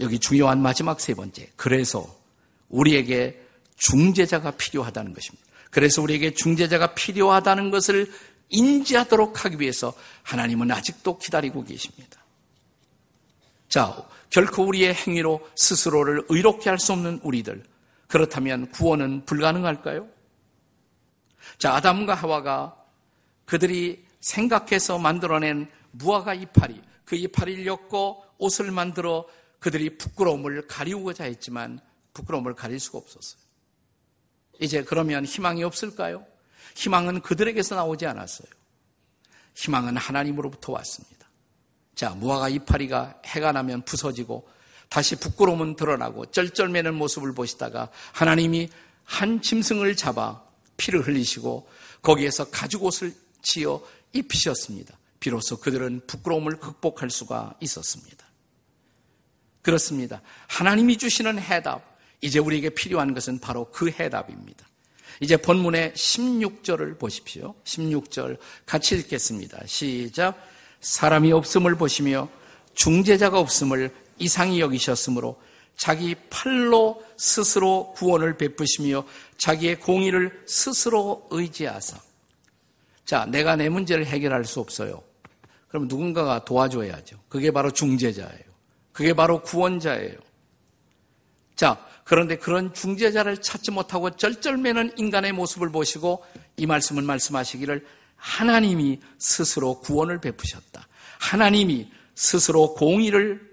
여기 0.00 0.18
중요한 0.18 0.60
마지막 0.60 1.00
세 1.00 1.14
번째. 1.14 1.50
그래서 1.56 2.06
우리에게 2.68 3.40
중재자가 3.76 4.52
필요하다는 4.52 5.12
것입니다. 5.12 5.46
그래서 5.70 6.02
우리에게 6.02 6.34
중재자가 6.34 6.94
필요하다는 6.94 7.70
것을 7.70 8.10
인지하도록 8.50 9.44
하기 9.44 9.60
위해서 9.60 9.94
하나님은 10.22 10.70
아직도 10.70 11.18
기다리고 11.18 11.64
계십니다. 11.64 12.22
자, 13.68 13.96
결코 14.28 14.64
우리의 14.64 14.94
행위로 14.94 15.48
스스로를 15.56 16.24
의롭게 16.28 16.68
할 16.68 16.78
수 16.78 16.92
없는 16.92 17.20
우리들. 17.22 17.62
그렇다면 18.06 18.70
구원은 18.70 19.24
불가능할까요? 19.24 20.06
자, 21.58 21.74
아담과 21.74 22.14
하와가 22.14 22.76
그들이 23.46 24.04
생각해서 24.20 24.98
만들어낸 24.98 25.70
무화과 25.92 26.34
이파리, 26.34 26.80
그 27.04 27.16
이파리를 27.16 27.66
엮고 27.66 28.24
옷을 28.38 28.70
만들어 28.70 29.26
그들이 29.62 29.96
부끄러움을 29.96 30.66
가리우고자 30.66 31.24
했지만 31.24 31.78
부끄러움을 32.14 32.54
가릴 32.54 32.80
수가 32.80 32.98
없었어요. 32.98 33.40
이제 34.60 34.82
그러면 34.82 35.24
희망이 35.24 35.62
없을까요? 35.62 36.26
희망은 36.74 37.20
그들에게서 37.20 37.76
나오지 37.76 38.04
않았어요. 38.06 38.48
희망은 39.54 39.96
하나님으로부터 39.96 40.72
왔습니다. 40.72 41.28
자, 41.94 42.10
무화과 42.10 42.48
이파리가 42.48 43.22
해가 43.24 43.52
나면 43.52 43.82
부서지고 43.82 44.48
다시 44.88 45.14
부끄러움은 45.14 45.76
드러나고 45.76 46.26
쩔쩔매는 46.32 46.94
모습을 46.94 47.32
보시다가 47.32 47.88
하나님이 48.12 48.68
한 49.04 49.40
짐승을 49.40 49.94
잡아 49.94 50.42
피를 50.76 51.06
흘리시고 51.06 51.68
거기에서 52.02 52.50
가죽옷을 52.50 53.14
지어 53.42 53.80
입히셨습니다. 54.12 54.98
비로소 55.20 55.60
그들은 55.60 56.02
부끄러움을 56.08 56.58
극복할 56.58 57.10
수가 57.10 57.54
있었습니다. 57.60 58.21
그렇습니다. 59.62 60.20
하나님이 60.48 60.98
주시는 60.98 61.38
해답, 61.38 61.82
이제 62.20 62.38
우리에게 62.38 62.70
필요한 62.70 63.14
것은 63.14 63.38
바로 63.38 63.70
그 63.70 63.90
해답입니다. 63.90 64.66
이제 65.20 65.36
본문의 65.36 65.92
16절을 65.92 66.98
보십시오. 66.98 67.54
16절 67.64 68.38
같이 68.66 68.96
읽겠습니다. 68.96 69.60
시작. 69.66 70.36
사람이 70.80 71.32
없음을 71.32 71.76
보시며 71.76 72.28
중재자가 72.74 73.38
없음을 73.38 73.94
이상히 74.18 74.60
여기셨으므로 74.60 75.40
자기 75.76 76.14
팔로 76.28 77.04
스스로 77.16 77.92
구원을 77.96 78.36
베푸시며 78.36 79.04
자기의 79.38 79.80
공의를 79.80 80.44
스스로 80.46 81.26
의지하사. 81.30 81.98
자, 83.04 83.26
내가 83.26 83.56
내 83.56 83.68
문제를 83.68 84.06
해결할 84.06 84.44
수 84.44 84.60
없어요. 84.60 85.02
그럼 85.68 85.88
누군가가 85.88 86.44
도와줘야죠. 86.44 87.16
그게 87.28 87.50
바로 87.50 87.70
중재자예요. 87.70 88.51
그게 88.92 89.14
바로 89.14 89.42
구원자예요. 89.42 90.18
자, 91.56 91.86
그런데 92.04 92.36
그런 92.36 92.74
중재자를 92.74 93.40
찾지 93.40 93.70
못하고 93.70 94.10
쩔쩔매는 94.10 94.98
인간의 94.98 95.32
모습을 95.32 95.70
보시고 95.70 96.24
이 96.56 96.66
말씀을 96.66 97.02
말씀하시기를 97.02 97.86
하나님이 98.16 99.00
스스로 99.18 99.80
구원을 99.80 100.20
베푸셨다. 100.20 100.86
하나님이 101.18 101.90
스스로 102.14 102.74
공의를 102.74 103.52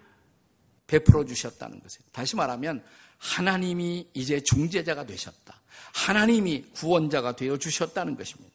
베풀어 0.87 1.25
주셨다는 1.25 1.79
것이에요. 1.81 2.03
다시 2.11 2.35
말하면 2.35 2.83
하나님이 3.17 4.09
이제 4.13 4.41
중재자가 4.41 5.05
되셨다. 5.05 5.61
하나님이 5.93 6.65
구원자가 6.73 7.35
되어 7.35 7.57
주셨다는 7.57 8.15
것입니다. 8.15 8.53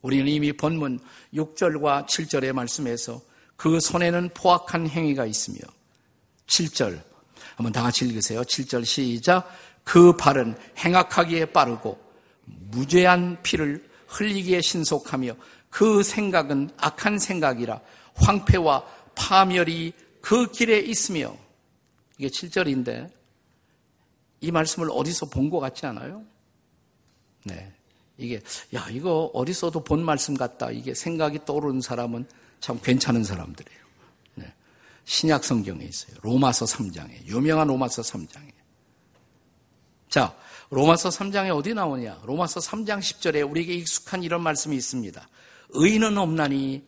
우리는 0.00 0.26
이미 0.28 0.52
본문 0.52 1.00
6절과 1.34 2.06
7절의 2.06 2.52
말씀에서 2.52 3.20
그 3.62 3.78
손에는 3.78 4.30
포악한 4.34 4.88
행위가 4.88 5.24
있으며 5.24 5.60
7절 6.48 7.00
한번 7.54 7.72
다 7.72 7.80
같이 7.80 8.04
읽으세요. 8.04 8.42
7절 8.42 8.84
시작 8.84 9.48
그 9.84 10.16
발은 10.16 10.56
행악하기에 10.78 11.44
빠르고 11.52 11.96
무죄한 12.44 13.40
피를 13.44 13.88
흘리기에 14.08 14.62
신속하며 14.62 15.36
그 15.70 16.02
생각은 16.02 16.70
악한 16.76 17.20
생각이라 17.20 17.80
황폐와 18.16 18.84
파멸이 19.14 19.92
그 20.20 20.50
길에 20.50 20.80
있으며 20.80 21.32
이게 22.18 22.26
7절인데 22.26 23.12
이 24.40 24.50
말씀을 24.50 24.88
어디서 24.90 25.26
본 25.26 25.50
것 25.50 25.60
같지 25.60 25.86
않아요? 25.86 26.24
네. 27.44 27.72
이게 28.18 28.42
야 28.74 28.88
이거 28.90 29.30
어디서도 29.32 29.84
본 29.84 30.04
말씀 30.04 30.34
같다. 30.34 30.72
이게 30.72 30.94
생각이 30.94 31.44
떠오르는 31.44 31.80
사람은 31.80 32.26
참 32.62 32.78
괜찮은 32.80 33.24
사람들이에요. 33.24 33.80
네. 34.36 34.54
신약 35.04 35.44
성경에 35.44 35.84
있어요. 35.84 36.16
로마서 36.22 36.64
3장에 36.64 37.26
유명한 37.26 37.66
로마서 37.66 38.02
3장에. 38.02 38.52
자, 40.08 40.34
로마서 40.70 41.08
3장에 41.08 41.54
어디 41.54 41.74
나오냐? 41.74 42.20
로마서 42.24 42.60
3장 42.60 43.00
10절에 43.00 43.50
우리에게 43.50 43.74
익숙한 43.74 44.22
이런 44.22 44.42
말씀이 44.42 44.76
있습니다. 44.76 45.28
의인은 45.70 46.16
없나니 46.16 46.86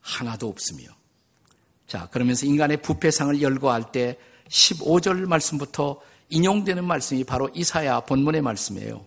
하나도 0.00 0.48
없으며. 0.48 0.88
자, 1.86 2.08
그러면서 2.10 2.44
인간의 2.44 2.82
부패상을 2.82 3.40
열거할 3.40 3.92
때 3.92 4.18
15절 4.48 5.26
말씀부터 5.26 6.00
인용되는 6.30 6.84
말씀이 6.84 7.22
바로 7.22 7.48
이사야 7.54 8.00
본문의 8.00 8.42
말씀이에요. 8.42 9.06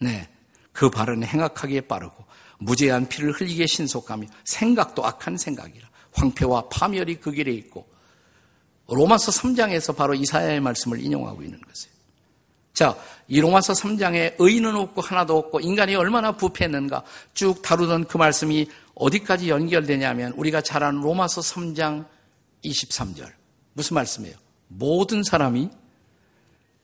네. 0.00 0.28
그 0.72 0.90
발은 0.90 1.22
행악하기에 1.22 1.82
빠르고 1.82 2.27
무죄한 2.58 3.08
피를 3.08 3.32
흘리기에 3.32 3.66
신속하며 3.66 4.26
생각도 4.44 5.04
악한 5.04 5.36
생각이라 5.36 5.88
황폐와 6.12 6.68
파멸이 6.68 7.20
그 7.20 7.30
길에 7.32 7.52
있고 7.52 7.88
로마서 8.88 9.30
3장에서 9.30 9.94
바로 9.94 10.14
이사야의 10.14 10.60
말씀을 10.60 11.00
인용하고 11.00 11.42
있는 11.42 11.60
것이에요. 11.60 11.98
자, 12.72 12.96
이 13.26 13.40
로마서 13.40 13.72
3장에 13.72 14.36
의인은 14.38 14.74
없고 14.76 15.02
하나도 15.02 15.36
없고 15.36 15.60
인간이 15.60 15.94
얼마나 15.94 16.32
부패했는가 16.32 17.02
쭉 17.34 17.60
다루던 17.60 18.06
그 18.06 18.16
말씀이 18.16 18.68
어디까지 18.94 19.50
연결되냐면 19.50 20.32
우리가 20.32 20.62
잘 20.62 20.82
아는 20.82 21.00
로마서 21.00 21.40
3장 21.40 22.06
23절. 22.64 23.32
무슨 23.74 23.94
말씀이에요? 23.94 24.36
모든 24.68 25.22
사람이 25.22 25.70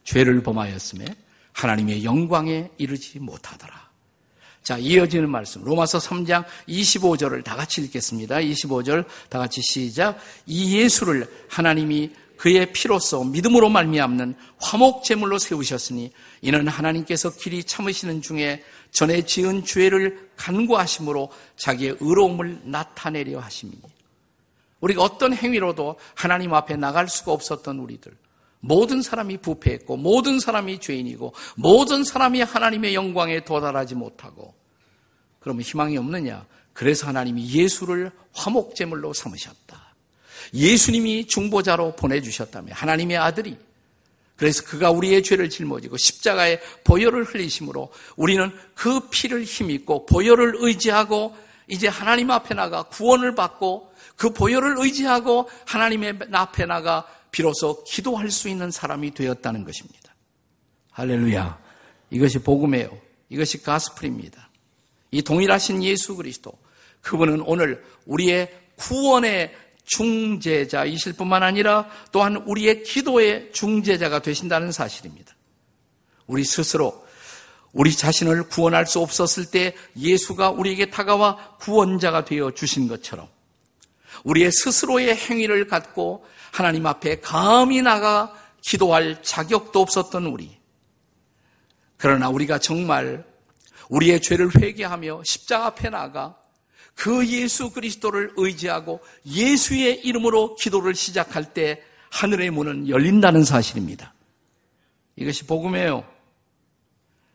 죄를 0.05 0.43
범하였음에 0.43 1.07
하나님의 1.53 2.05
영광에 2.05 2.71
이르지 2.77 3.21
못하더라. 3.21 3.84
자, 4.65 4.79
이어지는 4.79 5.29
말씀. 5.29 5.63
로마서 5.63 5.99
3장 5.99 6.43
25절을 6.67 7.45
다 7.45 7.55
같이 7.55 7.83
읽겠습니다. 7.83 8.37
25절 8.37 9.05
다 9.29 9.39
같이 9.39 9.61
시작. 9.61 10.19
이 10.47 10.79
예수를 10.79 11.31
하나님이 11.51 12.11
그의 12.39 12.73
피로써 12.73 13.23
믿음으로 13.25 13.69
말미암는 13.69 14.35
화목 14.59 15.05
제물로 15.05 15.39
세우셨으니 15.39 16.13
이는 16.41 16.67
하나님께서 16.67 17.31
길이 17.37 17.63
참으시는 17.63 18.23
중에 18.23 18.65
전에 18.91 19.27
지은 19.27 19.67
죄를 19.67 20.31
간구하심으로 20.37 21.31
자기의 21.57 21.99
의로움을 22.01 22.63
나타내려 22.65 23.41
하심이니 23.41 23.83
우리가 24.81 25.03
어떤 25.03 25.35
행위로도 25.35 25.99
하나님 26.15 26.55
앞에 26.55 26.77
나갈 26.77 27.07
수가 27.09 27.33
없었던 27.33 27.79
우리들 27.79 28.17
모든 28.67 29.03
사람이 29.03 29.39
부패했고 29.39 29.97
모든 29.99 30.41
사람이 30.41 30.81
죄인이고 30.81 31.35
모든 31.57 32.03
사람이 32.03 32.41
하나님의 32.41 32.95
영광에 32.95 33.45
도달하지 33.45 33.95
못하고 33.95 34.55
그러면 35.39 35.63
희망이 35.63 35.99
없느냐? 35.99 36.47
그래서 36.73 37.07
하나님이 37.07 37.53
예수를 37.53 38.11
화목제물로 38.33 39.13
삼으셨다. 39.13 39.95
예수님이 40.55 41.27
중보자로 41.27 41.95
보내주셨다며 41.97 42.73
하나님의 42.75 43.19
아들이 43.19 43.57
그래서 44.37 44.65
그가 44.65 44.91
우리의 44.91 45.23
죄를 45.23 45.51
짊어지고 45.51 45.97
십자가에 45.97 46.61
보혈을 46.85 47.25
흘리심으로 47.25 47.93
우리는 48.17 48.51
그 48.75 49.09
피를 49.11 49.45
힘입고 49.45 50.07
보혈을 50.07 50.55
의지하고 50.59 51.37
이제 51.69 51.87
하나님 51.87 52.31
앞에 52.31 52.55
나가 52.55 52.85
구원을 52.85 53.35
받고 53.35 53.93
그 54.17 54.31
보혈을 54.31 54.77
의지하고 54.79 55.49
하나님의 55.67 56.19
앞에 56.33 56.67
나가 56.67 57.07
비로소 57.35 57.83
기도할 57.83 58.31
수 58.31 58.49
있는 58.49 58.71
사람이 58.71 59.13
되었다는 59.13 59.65
것입니다. 59.65 60.15
할렐루야. 60.93 61.59
이것이 62.11 62.39
복음이에요. 62.39 62.97
이것이 63.29 63.61
가스프입니다. 63.61 64.51
이 65.11 65.21
동일하신 65.21 65.83
예수 65.83 66.15
그리스도. 66.15 66.53
그분은 67.01 67.41
오늘 67.41 67.85
우리의 68.07 68.57
구원의 68.77 69.53
중재자이실 69.85 71.15
뿐만 71.15 71.43
아니라 71.43 71.91
또한 72.13 72.37
우리의 72.37 72.85
기도의 72.85 73.51
중재자가 73.53 74.23
되신다는 74.23 74.71
사실입니다. 74.71 75.35
우리 76.29 76.45
스스로 76.45 77.05
우리 77.73 77.93
자신을 77.93 78.45
구원할 78.45 78.87
수 78.87 79.01
없었을 79.01 79.47
때 79.47 79.75
예수가 79.99 80.51
우리에게 80.51 80.91
다가와 80.91 81.57
구원자가 81.59 82.25
되어 82.25 82.53
주신 82.53 82.87
것처럼 82.87 83.27
우리의 84.23 84.53
스스로의 84.53 85.17
행위를 85.17 85.67
갖고 85.67 86.25
하나님 86.55 86.87
앞에 86.87 87.19
감히 87.19 87.83
나가 87.83 88.33
기도할 88.63 89.21
자격도 89.25 89.81
없었던 89.81 90.25
우리. 90.27 90.57
그러나 91.97 92.29
우리가 92.29 92.61
정말 92.61 93.25
우리의 93.89 94.23
죄를 94.23 94.51
회개하며 94.57 95.25
십자가 95.25 95.67
앞에 95.67 95.91
나가 95.91 96.37
그 96.95 97.27
예수 97.27 97.71
그리스도를 97.71 98.35
의지하고 98.37 99.01
예수의 99.27 100.03
이름으로 100.05 100.55
기도를 100.55 100.95
시작할 100.95 101.53
때 101.55 101.83
하늘의 102.13 102.53
문은 102.53 102.89
열린다는 102.89 103.43
사실입니다. 103.43 104.15
이것이 105.17 105.47
복음이에요. 105.47 106.05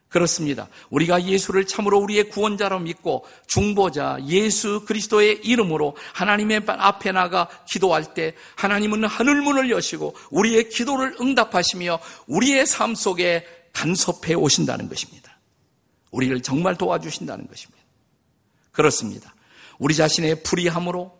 그렇습니다. 0.10 0.68
우리가 0.90 1.24
예수를 1.24 1.68
참으로 1.68 2.00
우리의 2.00 2.30
구원자로 2.30 2.80
믿고 2.80 3.26
중보자 3.46 4.18
예수 4.28 4.84
그리스도의 4.86 5.42
이름으로 5.44 5.96
하나님의 6.14 6.64
앞에 6.66 7.12
나가 7.12 7.48
기도할 7.70 8.16
때 8.16 8.34
하나님은 8.56 9.06
하늘문을 9.06 9.70
여시고 9.70 10.16
우리의 10.32 10.70
기도를 10.70 11.16
응답하시며 11.22 12.00
우리의 12.26 12.66
삶 12.66 12.96
속에 12.96 13.46
간섭해 13.72 14.34
오신다는 14.34 14.90
것입니다. 14.90 15.40
우리를 16.10 16.42
정말 16.42 16.76
도와주신다는 16.76 17.48
것입니다. 17.48 17.80
그렇습니다. 18.72 19.36
우리 19.78 19.94
자신의 19.94 20.42
불의함으로 20.42 21.18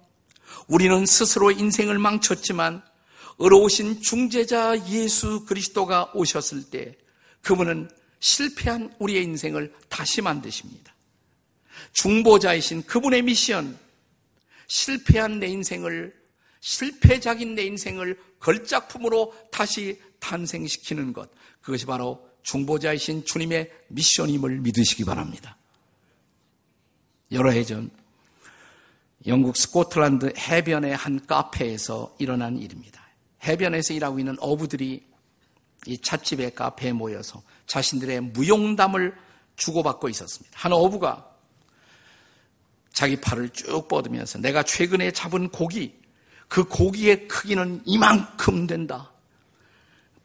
우리는 0.68 1.06
스스로 1.06 1.52
인생을 1.52 2.00
망쳤지만 2.00 2.82
의로우신 3.38 4.02
중재자 4.02 4.88
예수 4.90 5.46
그리스도가 5.46 6.12
오셨을 6.16 6.72
때 6.72 6.96
그분은 7.42 7.90
실패한 8.20 8.96
우리의 9.00 9.24
인생을 9.24 9.74
다시 9.88 10.22
만드십니다. 10.22 10.94
중보자이신 11.94 12.84
그분의 12.84 13.24
미션, 13.24 13.78
실패한 14.68 15.40
내 15.40 15.48
인생을, 15.48 16.14
실패작인 16.62 17.56
내 17.56 17.64
인생을 17.64 18.20
걸작품으로 18.40 19.34
다시 19.52 20.00
탄생시키는 20.20 21.14
것. 21.14 21.30
그것이 21.62 21.86
바로 21.86 22.30
중보자이신 22.44 23.26
주님의 23.26 23.72
미션임을 23.90 24.60
믿으시기 24.60 25.06
바랍니다. 25.06 25.58
여러 27.32 27.52
해 27.52 27.64
전, 27.64 27.90
영국 29.28 29.58
스코틀랜드 29.58 30.34
해변의 30.38 30.96
한 30.96 31.26
카페에서 31.26 32.16
일어난 32.20 32.58
일입니다. 32.58 33.06
해변에서 33.44 33.94
일하고 33.94 34.20
있는 34.20 34.36
어부들이 34.40 35.09
이 35.86 35.98
찻집의 35.98 36.56
카페에 36.56 36.92
모여서 36.94 37.42
자신들의 37.68 38.22
무용담을 38.22 39.16
주고받고 39.56 40.10
있었습니다. 40.10 40.58
한 40.58 40.74
어부가 40.74 41.26
자기 42.92 43.20
팔을 43.20 43.50
쭉 43.50 43.88
뻗으면서 43.88 44.40
내가 44.40 44.64
최근에 44.64 45.12
잡은 45.12 45.50
고기, 45.50 45.98
그 46.48 46.66
고기의 46.66 47.28
크기는 47.28 47.82
이만큼 47.86 48.68
된다. 48.68 49.12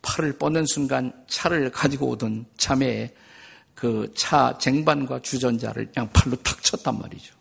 팔을 0.03 0.39
뻗는 0.39 0.67
순간 0.67 1.13
차를 1.29 1.71
가지고 1.71 2.09
오던 2.09 2.47
자매의 2.57 3.15
그 3.75 4.13
차 4.15 4.57
쟁반과 4.59 5.21
주전자를 5.21 5.93
그냥 5.93 6.09
팔로 6.13 6.37
탁 6.43 6.63
쳤단 6.63 6.99
말이죠. 6.99 7.35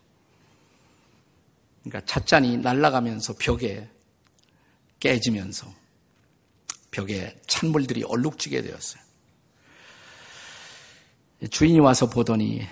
그러니까 1.82 2.00
찻잔이 2.06 2.58
날아가면서 2.58 3.34
벽에 3.38 3.88
깨지면서 5.00 5.72
벽에 6.94 7.36
찬물들이 7.48 8.04
얼룩지게 8.04 8.62
되었어요. 8.62 9.02
주인이 11.50 11.80
와서 11.80 12.08
보더니 12.08 12.64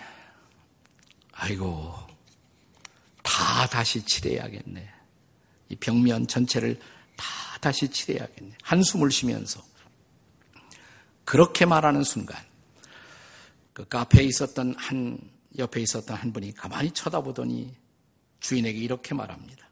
아이고 1.33 1.93
다 3.25 3.67
다시 3.67 4.01
칠해야겠네. 4.05 4.89
이 5.71 5.77
벽면 5.77 6.29
전체를 6.29 6.79
다 7.17 7.27
다시 7.61 7.89
칠해야겠네. 7.89 8.53
한숨을 8.63 9.11
쉬면서 9.11 9.61
그렇게 11.25 11.67
말하는 11.67 12.05
순간 12.05 12.41
그 13.73 13.89
카페에 13.89 14.23
있었던 14.23 14.77
한 14.79 15.19
옆에 15.59 15.81
있었던 15.81 16.17
한 16.17 16.33
분이 16.33 16.55
가만히 16.55 16.93
쳐다보더니 16.93 17.75
주인에게 18.39 18.79
이렇게 18.79 19.15
말합니다. 19.15 19.69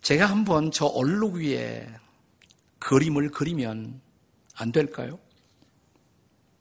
제가 0.00 0.24
한번 0.24 0.70
저 0.70 0.86
얼룩 0.86 1.34
위에 1.34 1.86
그림을 2.80 3.30
그리면 3.30 4.00
안 4.56 4.72
될까요? 4.72 5.18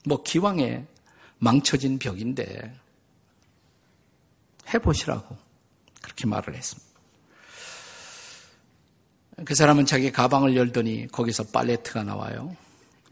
뭐 0.05 0.21
기왕에 0.21 0.85
망쳐진 1.39 1.99
벽인데 1.99 2.79
해보시라고 4.73 5.37
그렇게 6.01 6.27
말을 6.27 6.55
했습니다. 6.55 6.89
그 9.45 9.55
사람은 9.55 9.85
자기 9.85 10.11
가방을 10.11 10.55
열더니 10.55 11.07
거기서 11.11 11.45
팔레트가 11.45 12.03
나와요. 12.03 12.55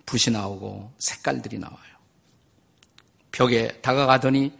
붓이 0.06 0.32
나오고 0.32 0.94
색깔들이 1.00 1.58
나와요. 1.58 1.98
벽에 3.32 3.80
다가가더니 3.82 4.52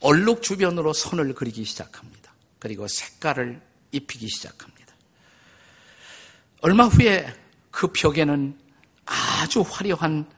얼룩 0.00 0.42
주변으로 0.42 0.92
선을 0.92 1.34
그리기 1.34 1.64
시작합니다. 1.64 2.32
그리고 2.58 2.86
색깔을 2.88 3.60
입히기 3.92 4.28
시작합니다. 4.28 4.94
얼마 6.62 6.84
후에 6.84 7.34
그 7.70 7.88
벽에는 7.92 8.58
아주 9.06 9.62
화려한 9.62 10.30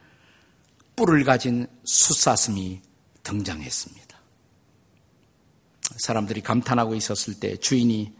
뿔을 0.96 1.24
가진 1.24 1.66
숫사슴이 1.84 2.80
등장했습니다. 3.22 4.18
사람들이 5.96 6.40
감탄하고 6.42 6.94
있었을 6.94 7.38
때 7.38 7.56
주인이 7.56 8.12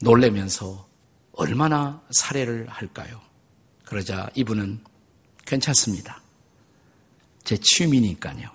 놀래면서 0.00 0.88
얼마나 1.32 2.02
살해를 2.10 2.68
할까요? 2.68 3.20
그러자 3.84 4.30
이분은 4.34 4.84
괜찮습니다. 5.46 6.20
제 7.44 7.56
취미니까요. 7.56 8.50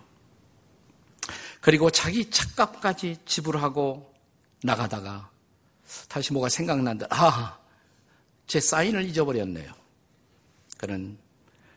그리고 1.62 1.90
자기 1.90 2.30
착값까지 2.30 3.18
지불하고 3.26 4.14
나가다가 4.64 5.30
다시 6.08 6.34
뭐가 6.34 6.50
생각난다. 6.50 7.08
아, 7.10 7.58
제 8.48 8.60
사인을 8.60 9.06
잊어버렸네요. 9.06 9.72
그는 10.78 11.18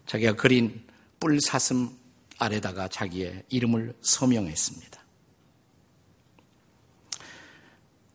자기가 0.06 0.37
그린 0.37 0.83
뿔 1.18 1.38
사슴 1.40 1.90
아래다가 2.38 2.88
자기의 2.88 3.44
이름을 3.48 3.94
서명했습니다. 4.00 5.00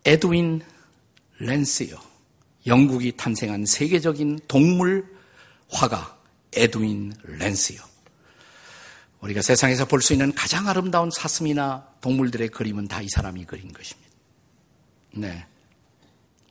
에드윈 0.05 0.61
랜스요. 1.39 1.97
영국이 2.65 3.11
탄생한 3.17 3.65
세계적인 3.65 4.39
동물 4.47 5.05
화가 5.69 6.17
에드윈 6.53 7.13
랜스요. 7.23 7.81
우리가 9.21 9.41
세상에서 9.41 9.85
볼 9.85 10.01
수 10.01 10.13
있는 10.13 10.33
가장 10.33 10.67
아름다운 10.67 11.09
사슴이나 11.11 11.87
동물들의 12.01 12.49
그림은 12.49 12.87
다 12.87 13.01
이 13.01 13.09
사람이 13.09 13.45
그린 13.45 13.73
것입니다. 13.73 14.11
네. 15.11 15.45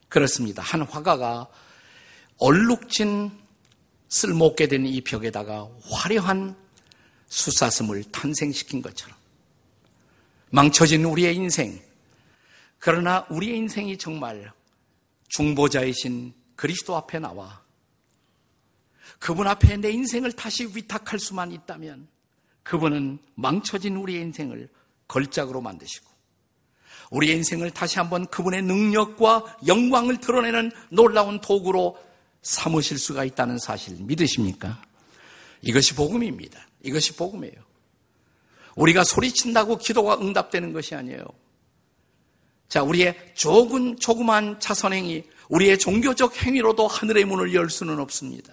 그렇습니다. 0.09 0.63
한 0.63 0.83
화가가 0.83 1.49
얼룩진 2.39 3.31
쓸모없게 4.09 4.69
된 4.69 4.87
이 4.87 5.01
벽에다가 5.01 5.69
화려한 5.91 6.57
수사슴을 7.27 8.05
탄생시킨 8.05 8.83
것처럼 8.83 9.17
망쳐진 10.51 11.05
우리의 11.05 11.35
인생. 11.35 11.83
그러나 12.79 13.27
우리의 13.31 13.57
인생이 13.57 13.99
정말 13.99 14.53
중보자이신 15.29 16.33
그리스도 16.55 16.95
앞에 16.97 17.19
나와 17.19 17.63
그분 19.19 19.49
앞에 19.49 19.79
내 19.79 19.91
인생을 19.91 20.33
다시 20.33 20.67
위탁할 20.67 21.19
수만 21.19 21.51
있다면 21.51 22.07
그분은 22.63 23.19
망쳐진 23.35 23.97
우리의 23.97 24.21
인생을 24.23 24.69
걸작으로 25.09 25.61
만드시고 25.61 26.07
우리의 27.11 27.37
인생을 27.39 27.71
다시 27.71 27.99
한번 27.99 28.27
그분의 28.27 28.63
능력과 28.63 29.59
영광을 29.67 30.19
드러내는 30.19 30.71
놀라운 30.91 31.41
도구로 31.41 31.99
삼으실 32.45 32.99
수가 32.99 33.25
있다는 33.25 33.59
사실 33.59 33.97
믿으십니까? 33.99 34.81
이것이 35.63 35.95
복음입니다. 35.95 36.65
이것이 36.83 37.15
복음이에요. 37.15 37.57
우리가 38.77 39.03
소리친다고 39.03 39.79
기도가 39.79 40.19
응답되는 40.21 40.73
것이 40.73 40.95
아니에요. 40.95 41.25
자, 42.69 42.83
우리의 42.83 43.33
조금, 43.35 43.97
조그만 43.97 44.61
자선행위, 44.61 45.25
우리의 45.49 45.79
종교적 45.79 46.45
행위로도 46.45 46.87
하늘의 46.87 47.25
문을 47.25 47.55
열 47.55 47.71
수는 47.71 47.99
없습니다. 47.99 48.53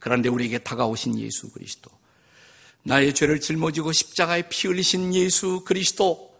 그런데 0.00 0.28
우리에게 0.28 0.58
다가오신 0.58 1.18
예수 1.18 1.50
그리스도, 1.50 1.90
나의 2.82 3.14
죄를 3.14 3.40
짊어지고 3.40 3.92
십자가에 3.92 4.48
피 4.48 4.68
흘리신 4.68 5.14
예수 5.14 5.62
그리스도, 5.64 6.32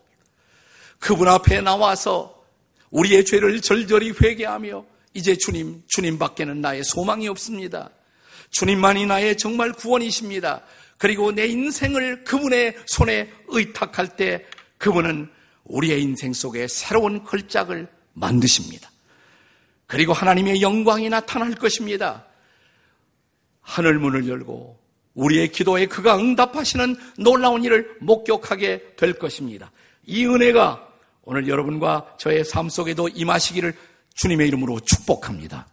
그분 0.99 1.29
앞에 1.29 1.61
나와서 1.61 2.45
우리의 2.91 3.25
죄를 3.25 3.61
절절히 3.61 4.13
회개하며 4.13 4.92
이제 5.14 5.37
주님, 5.37 5.83
주님밖에는 5.88 6.61
나의 6.61 6.85
소망이 6.85 7.29
없습니다. 7.29 7.90
주님만이 8.51 9.07
나의 9.07 9.37
정말 9.37 9.72
구원이십니다. 9.72 10.62
그리고 10.98 11.33
내 11.33 11.46
인생을 11.46 12.25
그분의 12.25 12.77
손에 12.87 13.31
의탁할 13.48 14.16
때 14.16 14.44
그분은 14.79 15.29
우리의 15.64 16.03
인생 16.03 16.33
속에 16.33 16.68
새로운 16.68 17.25
걸작을 17.25 17.88
만드십니다. 18.12 18.90
그리고 19.87 20.12
하나님의 20.12 20.62
영광이 20.62 21.09
나타날 21.09 21.55
것입니다. 21.55 22.27
하늘 23.61 23.98
문을 23.98 24.29
열고 24.29 24.79
우리의 25.14 25.48
기도에 25.53 25.87
그가 25.87 26.16
응답하시는 26.16 26.96
놀라운 27.18 27.64
일을 27.64 27.96
목격하게 28.01 28.94
될 28.96 29.14
것입니다. 29.14 29.70
이 30.05 30.27
은혜가 30.27 30.88
오늘 31.22 31.48
여러분과 31.48 32.16
저의 32.18 32.44
삶 32.44 32.68
속에도 32.68 33.09
임하시기를 33.09 33.77
주님의 34.14 34.48
이름으로 34.48 34.81
축복합니다. 34.81 35.72